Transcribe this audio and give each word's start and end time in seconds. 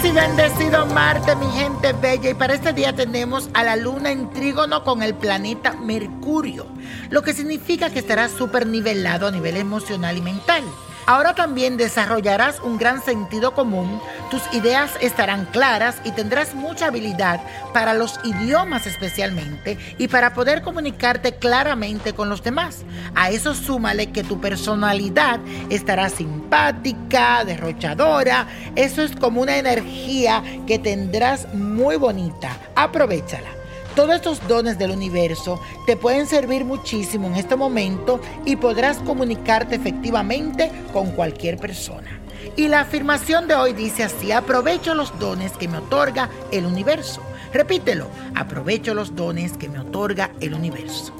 Feliz 0.00 0.10
y 0.10 0.14
bendecido 0.14 0.86
Marte, 0.86 1.34
mi 1.36 1.46
gente 1.52 1.92
bella. 1.92 2.30
Y 2.30 2.34
para 2.34 2.54
este 2.54 2.72
día 2.72 2.94
tenemos 2.94 3.48
a 3.54 3.64
la 3.64 3.76
luna 3.76 4.10
en 4.10 4.30
trígono 4.30 4.84
con 4.84 5.02
el 5.02 5.14
planeta 5.14 5.72
Mercurio, 5.72 6.66
lo 7.10 7.22
que 7.22 7.32
significa 7.32 7.90
que 7.90 7.98
estará 7.98 8.28
súper 8.28 8.66
nivelado 8.66 9.26
a 9.26 9.30
nivel 9.30 9.56
emocional 9.56 10.16
y 10.16 10.22
mental. 10.22 10.62
Ahora 11.08 11.34
también 11.34 11.78
desarrollarás 11.78 12.60
un 12.60 12.76
gran 12.76 13.02
sentido 13.02 13.54
común, 13.54 13.98
tus 14.30 14.42
ideas 14.52 14.90
estarán 15.00 15.46
claras 15.46 16.02
y 16.04 16.12
tendrás 16.12 16.54
mucha 16.54 16.88
habilidad 16.88 17.40
para 17.72 17.94
los 17.94 18.20
idiomas 18.24 18.86
especialmente 18.86 19.78
y 19.96 20.08
para 20.08 20.34
poder 20.34 20.60
comunicarte 20.60 21.36
claramente 21.36 22.12
con 22.12 22.28
los 22.28 22.42
demás. 22.42 22.84
A 23.14 23.30
eso 23.30 23.54
súmale 23.54 24.12
que 24.12 24.22
tu 24.22 24.38
personalidad 24.38 25.40
estará 25.70 26.10
simpática, 26.10 27.42
derrochadora, 27.42 28.46
eso 28.76 29.00
es 29.00 29.16
como 29.16 29.40
una 29.40 29.56
energía 29.56 30.44
que 30.66 30.78
tendrás 30.78 31.54
muy 31.54 31.96
bonita. 31.96 32.54
Aprovechala. 32.74 33.57
Todos 33.98 34.14
estos 34.14 34.46
dones 34.46 34.78
del 34.78 34.92
universo 34.92 35.60
te 35.84 35.96
pueden 35.96 36.28
servir 36.28 36.64
muchísimo 36.64 37.26
en 37.26 37.34
este 37.34 37.56
momento 37.56 38.20
y 38.44 38.54
podrás 38.54 38.98
comunicarte 38.98 39.74
efectivamente 39.74 40.70
con 40.92 41.10
cualquier 41.10 41.56
persona. 41.56 42.20
Y 42.54 42.68
la 42.68 42.82
afirmación 42.82 43.48
de 43.48 43.56
hoy 43.56 43.72
dice 43.72 44.04
así, 44.04 44.30
aprovecho 44.30 44.94
los 44.94 45.18
dones 45.18 45.50
que 45.54 45.66
me 45.66 45.78
otorga 45.78 46.30
el 46.52 46.64
universo. 46.64 47.20
Repítelo, 47.52 48.06
aprovecho 48.36 48.94
los 48.94 49.16
dones 49.16 49.56
que 49.56 49.68
me 49.68 49.80
otorga 49.80 50.30
el 50.38 50.54
universo. 50.54 51.12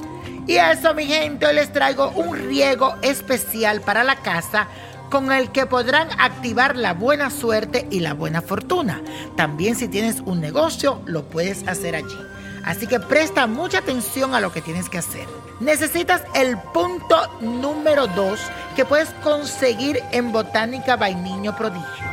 Y 0.47 0.55
eso, 0.55 0.95
mi 0.95 1.07
gente, 1.07 1.47
hoy 1.47 1.57
les 1.57 1.73
traigo 1.73 2.11
un 2.11 2.37
riego 2.37 2.95
especial 3.03 3.81
para 3.81 4.05
la 4.05 4.15
casa 4.15 4.69
con 5.11 5.33
el 5.33 5.51
que 5.51 5.67
podrán 5.67 6.11
activar 6.21 6.77
la 6.77 6.95
buena 6.95 7.31
suerte 7.31 7.89
y 7.91 7.99
la 7.99 8.15
buena 8.15 8.41
fortuna. 8.41 9.03
También 9.37 9.75
si 9.75 9.89
tienes 9.89 10.21
un 10.21 10.41
negocio, 10.41 11.03
lo 11.07 11.25
puedes 11.25 11.67
hacer 11.67 11.97
allí. 11.97 12.38
Así 12.65 12.87
que 12.87 13.01
presta 13.01 13.47
mucha 13.47 13.79
atención 13.79 14.35
a 14.35 14.41
lo 14.41 14.53
que 14.53 14.61
tienes 14.61 14.89
que 14.89 14.99
hacer. 14.99 15.27
Necesitas 15.61 16.23
el 16.35 16.59
punto 16.59 17.17
número 17.41 18.07
2 18.07 18.39
que 18.77 18.85
puedes 18.85 19.11
conseguir 19.23 20.01
en 20.13 20.33
Botánica 20.33 20.97
Vainiño 20.97 21.57
Prodigio. 21.57 22.07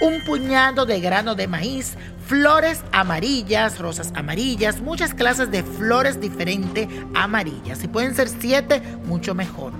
Un 0.00 0.24
puñado 0.24 0.86
de 0.86 1.00
grano 1.00 1.34
de 1.34 1.46
maíz, 1.48 1.96
flores 2.26 2.82
amarillas, 2.92 3.78
rosas 3.78 4.12
amarillas, 4.14 4.80
muchas 4.80 5.14
clases 5.14 5.50
de 5.50 5.62
flores 5.62 6.20
diferentes 6.20 6.88
amarillas. 7.14 7.78
Si 7.78 7.88
pueden 7.88 8.14
ser 8.14 8.28
siete, 8.28 8.82
mucho 9.04 9.34
mejor. 9.34 9.72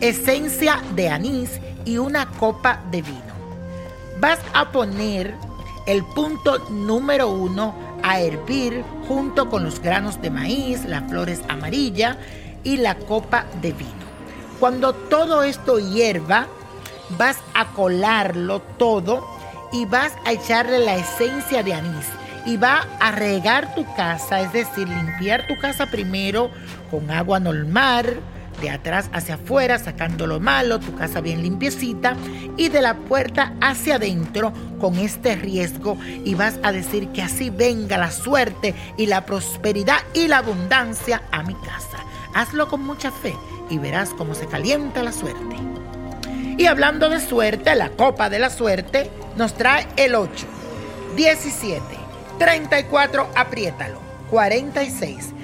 Esencia 0.00 0.82
de 0.94 1.08
anís 1.08 1.60
y 1.84 1.98
una 1.98 2.26
copa 2.26 2.80
de 2.90 3.02
vino. 3.02 3.34
Vas 4.20 4.38
a 4.52 4.70
poner 4.70 5.34
el 5.86 6.04
punto 6.04 6.58
número 6.70 7.28
uno 7.28 7.74
a 8.04 8.20
hervir 8.20 8.84
junto 9.08 9.48
con 9.48 9.64
los 9.64 9.80
granos 9.80 10.20
de 10.20 10.30
maíz, 10.30 10.84
las 10.84 11.08
flores 11.08 11.40
amarillas 11.48 12.18
y 12.62 12.76
la 12.76 12.96
copa 12.96 13.46
de 13.62 13.72
vino. 13.72 14.04
Cuando 14.60 14.92
todo 14.92 15.42
esto 15.42 15.78
hierva, 15.78 16.46
vas 17.18 17.38
a 17.54 17.68
colarlo 17.68 18.60
todo 18.60 19.26
y 19.72 19.86
vas 19.86 20.12
a 20.26 20.32
echarle 20.32 20.80
la 20.80 20.96
esencia 20.96 21.62
de 21.62 21.72
anís 21.72 22.06
y 22.44 22.58
va 22.58 22.86
a 23.00 23.10
regar 23.10 23.74
tu 23.74 23.86
casa, 23.94 24.42
es 24.42 24.52
decir, 24.52 24.86
limpiar 24.86 25.46
tu 25.46 25.56
casa 25.58 25.86
primero 25.86 26.50
con 26.90 27.10
agua 27.10 27.40
normal, 27.40 28.20
de 28.64 28.70
atrás 28.70 29.10
hacia 29.12 29.34
afuera, 29.34 29.78
sacando 29.78 30.26
lo 30.26 30.40
malo, 30.40 30.80
tu 30.80 30.94
casa 30.94 31.20
bien 31.20 31.42
limpiecita, 31.42 32.16
y 32.56 32.70
de 32.70 32.80
la 32.80 32.94
puerta 32.96 33.52
hacia 33.60 33.96
adentro 33.96 34.54
con 34.80 34.98
este 34.98 35.36
riesgo, 35.36 35.98
y 36.24 36.34
vas 36.34 36.58
a 36.62 36.72
decir 36.72 37.08
que 37.08 37.20
así 37.20 37.50
venga 37.50 37.98
la 37.98 38.10
suerte 38.10 38.74
y 38.96 39.06
la 39.06 39.26
prosperidad 39.26 39.98
y 40.14 40.28
la 40.28 40.38
abundancia 40.38 41.22
a 41.30 41.42
mi 41.42 41.54
casa. 41.54 41.98
Hazlo 42.34 42.68
con 42.68 42.82
mucha 42.82 43.10
fe 43.10 43.34
y 43.68 43.76
verás 43.76 44.10
cómo 44.16 44.34
se 44.34 44.46
calienta 44.46 45.02
la 45.02 45.12
suerte. 45.12 45.56
Y 46.56 46.64
hablando 46.64 47.10
de 47.10 47.20
suerte, 47.20 47.74
la 47.74 47.90
copa 47.90 48.30
de 48.30 48.38
la 48.38 48.48
suerte 48.48 49.10
nos 49.36 49.54
trae 49.54 49.86
el 49.96 50.14
8, 50.14 50.46
17, 51.16 51.82
34, 52.38 53.28
apriétalo, 53.36 53.98
46. 54.30 55.34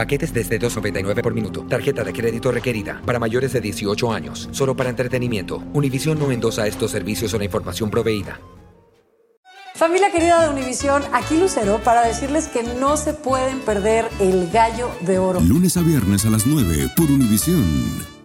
Paquetes 0.00 0.32
desde 0.32 0.58
2.99 0.58 1.20
por 1.20 1.34
minuto. 1.34 1.66
Tarjeta 1.68 2.02
de 2.02 2.14
crédito 2.14 2.50
requerida 2.50 3.02
para 3.04 3.18
mayores 3.18 3.52
de 3.52 3.60
18 3.60 4.10
años. 4.10 4.48
Solo 4.50 4.74
para 4.74 4.88
entretenimiento. 4.88 5.62
Univision 5.74 6.18
no 6.18 6.32
endosa 6.32 6.66
estos 6.66 6.90
servicios 6.90 7.34
o 7.34 7.38
la 7.38 7.44
información 7.44 7.90
proveída. 7.90 8.40
Familia 9.74 10.10
querida 10.10 10.42
de 10.42 10.48
Univisión, 10.48 11.02
aquí 11.12 11.36
Lucero 11.38 11.80
para 11.84 12.00
decirles 12.00 12.48
que 12.48 12.62
no 12.62 12.96
se 12.96 13.12
pueden 13.12 13.60
perder 13.60 14.08
el 14.20 14.48
gallo 14.50 14.88
de 15.02 15.18
oro. 15.18 15.38
Lunes 15.40 15.76
a 15.76 15.82
viernes 15.82 16.24
a 16.24 16.30
las 16.30 16.46
9 16.46 16.92
por 16.96 17.10
Univisión. 17.10 18.19